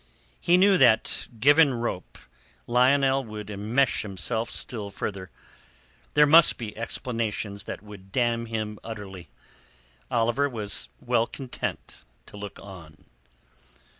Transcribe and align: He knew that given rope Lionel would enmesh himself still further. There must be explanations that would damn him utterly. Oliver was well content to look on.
He 0.39 0.57
knew 0.57 0.79
that 0.79 1.27
given 1.39 1.75
rope 1.75 2.17
Lionel 2.65 3.23
would 3.25 3.49
enmesh 3.51 4.01
himself 4.01 4.49
still 4.49 4.89
further. 4.89 5.29
There 6.15 6.25
must 6.25 6.57
be 6.57 6.75
explanations 6.75 7.65
that 7.65 7.83
would 7.83 8.11
damn 8.11 8.47
him 8.47 8.79
utterly. 8.83 9.29
Oliver 10.09 10.49
was 10.49 10.89
well 10.99 11.27
content 11.27 12.03
to 12.25 12.35
look 12.35 12.57
on. 12.59 13.03